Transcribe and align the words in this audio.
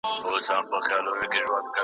سګرټ 0.15 0.43
څکول 0.47 0.83
زیان 0.89 1.03
لري. 1.05 1.41